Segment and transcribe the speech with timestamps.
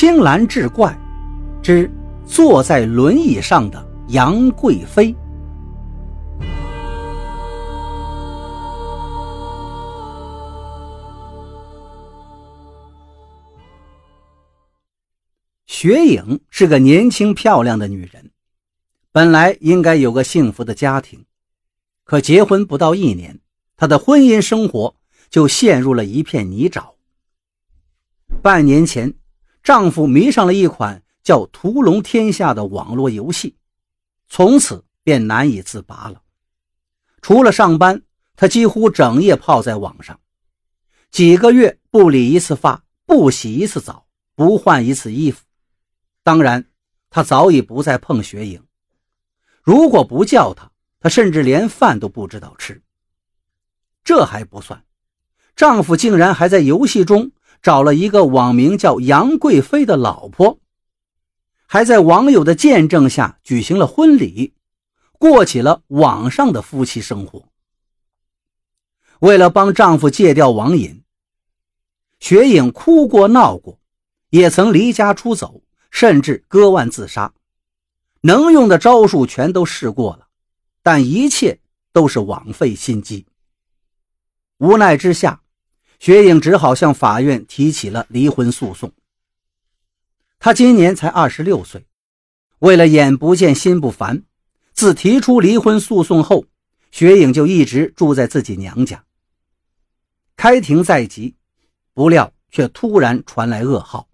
[0.00, 0.96] 青兰志怪
[1.60, 1.90] 之
[2.24, 5.12] 坐在轮椅上的杨贵妃。
[15.66, 18.30] 雪影是个年轻漂亮的女人，
[19.10, 21.24] 本来应该有个幸福的家庭，
[22.04, 23.40] 可结婚不到一年，
[23.76, 24.94] 她的婚姻生活
[25.28, 26.90] 就陷入了一片泥沼。
[28.40, 29.12] 半年前，
[29.68, 33.54] 丈夫迷上了一款叫《屠龙天下》的网络游戏，
[34.26, 36.22] 从此便难以自拔了。
[37.20, 38.00] 除了上班，
[38.34, 40.18] 她几乎整夜泡在网上，
[41.10, 45.44] 几个月不理一次发，不洗一次澡，不换一次衣服。
[46.22, 46.64] 当然，
[47.10, 48.64] 她早已不再碰雪影。
[49.62, 52.80] 如果不叫她，她甚至连饭都不知道吃。
[54.02, 54.82] 这还不算，
[55.54, 60.58] 丈夫竟然还在游戏中找了一个网名叫杨贵妃的老婆，
[61.66, 64.54] 还在网友的见证下举行了婚礼，
[65.12, 67.48] 过起了网上的夫妻生活。
[69.20, 71.02] 为了帮丈夫戒掉网瘾，
[72.20, 73.80] 雪影哭过闹过，
[74.30, 75.62] 也曾离家出走。
[75.90, 77.32] 甚至割腕自杀，
[78.20, 80.28] 能用的招数全都试过了，
[80.82, 81.58] 但一切
[81.92, 83.26] 都是枉费心机。
[84.58, 85.40] 无奈之下，
[85.98, 88.92] 雪影只好向法院提起了离婚诉讼。
[90.38, 91.86] 她今年才二十六岁，
[92.60, 94.22] 为了眼不见心不烦，
[94.72, 96.44] 自提出离婚诉讼后，
[96.90, 99.04] 雪影就一直住在自己娘家。
[100.36, 101.34] 开庭在即，
[101.92, 104.08] 不料却突然传来噩耗，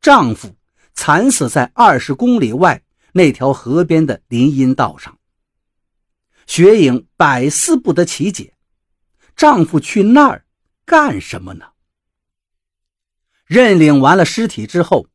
[0.00, 0.54] 丈夫。
[0.92, 5.16] 惨死在二十公里外那条河边的林荫道上。
[6.46, 8.52] 雪影百思不得其解，
[9.34, 10.44] 丈夫去那儿
[10.90, 11.66] 干什么呢？
[13.46, 15.06] 认领完了尸体之后，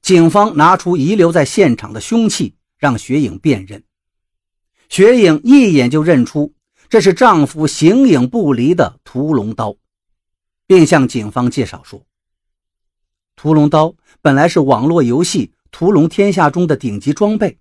[0.00, 3.82] 警方拿出遗留在现场的凶器，让雪影辨认。
[4.88, 6.54] 雪影一眼就认出
[6.88, 9.74] 这是丈夫形影不离的屠龙刀，
[10.68, 12.06] 并向警方介绍说。
[13.34, 17.58] 屠龙刀本来是网络游戏《屠龙天下》中的顶级装备，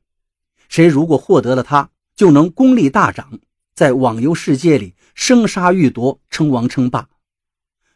[0.70, 3.40] 谁如果获得了它，就能功力大涨，
[3.74, 7.10] 在网游世界里生杀予夺，称王称霸。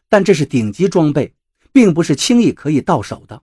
[0.09, 1.35] 但这是顶级装备，
[1.71, 3.41] 并不是轻易可以到手的。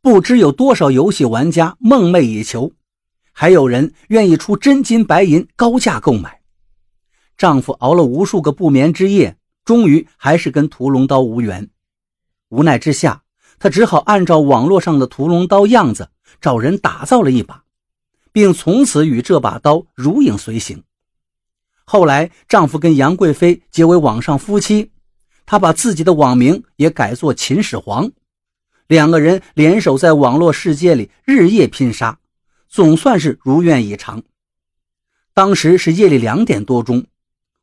[0.00, 2.72] 不知有多少游戏玩家梦寐以求，
[3.32, 6.40] 还有人愿意出真金白银高价购买。
[7.36, 11.68] 丈夫熬了无数个不眠之夜，终于还是跟屠龙刀无缘。
[12.48, 13.22] 无奈之下，
[13.58, 17.64] 她只好按照网络上的屠龙刀样子找人打造了一把，
[18.32, 20.82] 并从此与这把刀如影随形。
[21.84, 24.90] 后来，丈夫跟杨贵妃结为网上夫妻，
[25.50, 28.12] 他把自己的网名也改作秦始皇，
[28.86, 32.18] 两个人联手在网络世界里日夜拼杀，
[32.68, 34.22] 总算是如愿以偿。
[35.32, 37.06] 当时是夜里两点多钟，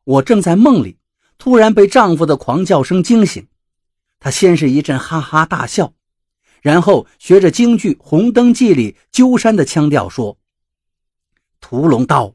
[0.03, 0.97] 我正在梦里，
[1.37, 3.45] 突然被丈夫的狂叫声惊醒。
[4.19, 5.93] 他先是一阵哈哈大笑，
[6.63, 10.39] 然后学着京剧《红灯记》里鸠山的腔调说
[11.61, 12.33] ：“屠龙刀，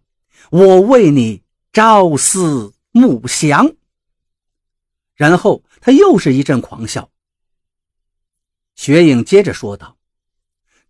[0.53, 3.73] 我为你朝思暮想。”
[5.21, 7.11] 然后他又是一阵狂笑。
[8.75, 9.99] 雪影接着说道：“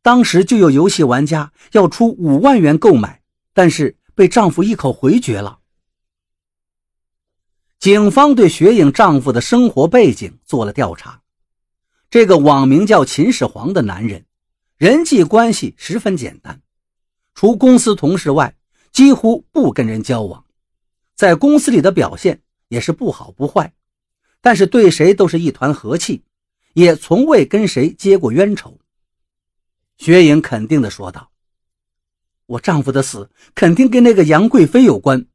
[0.02, 5.58] 当时就有游戏玩家要出五万元购买，但是被丈夫一口回绝了。”
[7.80, 11.22] 警方对雪影丈夫的生活背景做了调查。
[12.08, 14.26] 这个网名叫秦始皇的男人，
[14.76, 16.62] 人际关系十分简单，
[17.34, 18.54] 除公司同事外，
[18.92, 20.44] 几乎不跟人交往。
[21.16, 23.72] 在公司里的表现也是不好不坏，
[24.40, 26.22] 但是对谁都是一团和气，
[26.74, 28.78] 也从未跟谁结过冤仇。
[29.98, 31.30] 雪影肯定地说道
[32.46, 35.26] ：“我丈夫的死肯定跟那个杨贵妃有关。”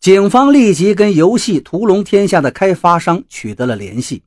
[0.00, 4.24] 警方立即跟游戏《屠龙天下》的开发商取得了联系，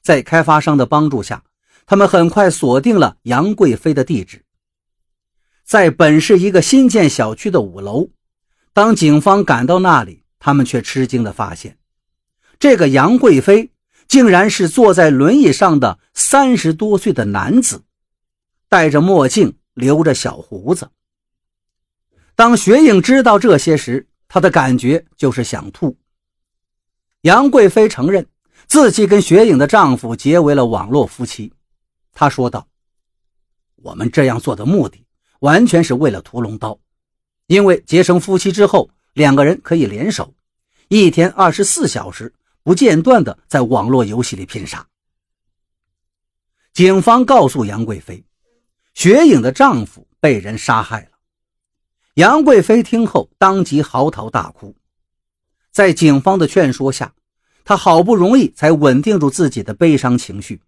[0.00, 1.44] 在开发商的帮助下，
[1.86, 4.44] 他们很快锁定了杨贵妃的地址，
[5.64, 8.10] 在本市一个新建小区的五楼。
[8.72, 11.76] 当警方赶到那里，他们却吃惊地发现，
[12.58, 13.70] 这个杨贵妃
[14.06, 17.82] 竟然是坐在轮椅上的三十多岁的男子，
[18.68, 20.90] 戴着墨镜，留着小胡子。
[22.34, 25.96] 当雪影知道这些时，她的感觉就是想吐。
[27.22, 28.26] 杨贵妃承认
[28.66, 31.52] 自己跟雪影的丈夫结为了网络夫妻。
[32.12, 32.66] 她说道
[33.76, 35.04] ：“我们这样做的目的
[35.40, 36.78] 完全是为了屠龙刀，
[37.46, 40.34] 因为结成夫妻之后，两个人可以联手，
[40.88, 42.32] 一天二十四小时
[42.62, 44.86] 不间断的在网络游戏里拼杀。”
[46.72, 48.24] 警方告诉杨贵妃，
[48.94, 51.08] 雪影的丈夫被人杀害了。
[52.14, 54.74] 杨贵妃听后当即嚎啕大哭，
[55.70, 57.14] 在警方的劝说下，
[57.64, 60.60] 她好不容易才稳定住自己的悲伤情绪，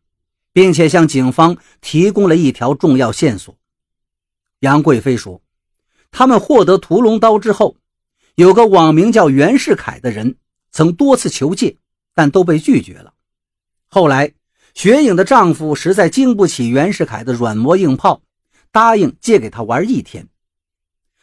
[0.52, 3.56] 并且向警方提供了一条重要线索。
[4.60, 5.42] 杨贵妃说，
[6.10, 7.76] 他们获得屠龙刀之后，
[8.34, 10.36] 有个网名叫袁世凯的人
[10.70, 11.76] 曾多次求借，
[12.14, 13.12] 但都被拒绝了。
[13.88, 14.32] 后来。
[14.74, 18.22] 雪影的丈夫实在经不起袁世凯的软磨硬泡，
[18.72, 20.26] 答应借给他玩一天。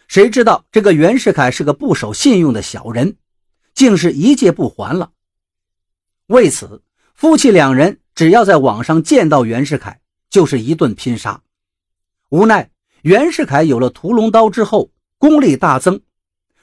[0.07, 3.17] 谁知道这个袁世凯是个不守信用的小人，
[3.73, 5.11] 竟是一借不还了。
[6.27, 6.81] 为此，
[7.13, 9.99] 夫妻两人只要在网上见到袁世凯，
[10.29, 11.43] 就是一顿拼杀。
[12.29, 12.71] 无奈
[13.01, 15.99] 袁世凯有了屠龙刀之后，功力大增，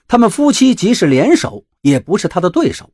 [0.06, 2.90] 他们夫妻即使联手，也不是他的对手。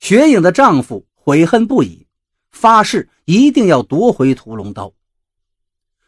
[0.00, 2.08] 雪影的丈夫悔恨不已。
[2.50, 4.92] 发誓一定要夺回屠龙刀。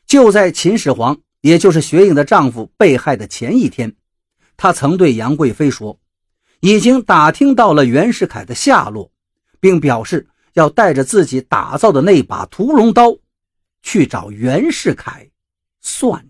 [0.07, 3.95] 就在秦始皇，也就是雪影的丈夫被害的前一天，
[4.57, 6.01] 他曾对杨贵妃说，
[6.61, 9.13] 已经打听到了袁世凯的下落，
[9.61, 13.17] 并表示要带着自己打造的那把屠龙刀，
[13.83, 15.31] 去找袁世凯
[15.81, 16.27] 算。